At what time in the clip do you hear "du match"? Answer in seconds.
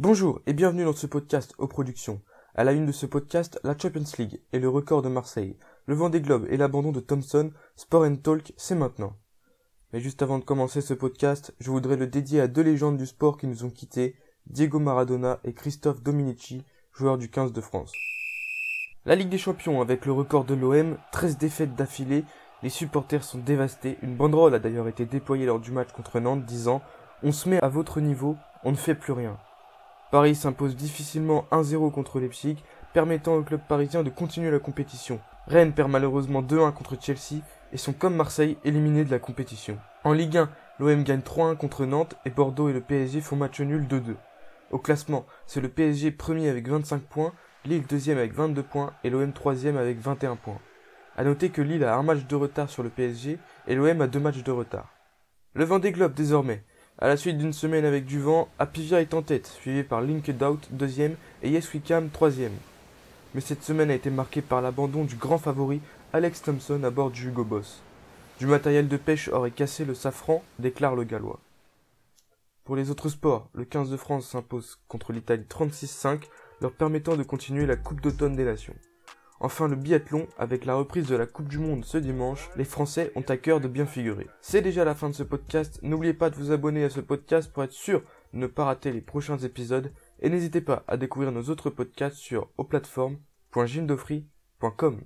25.58-25.90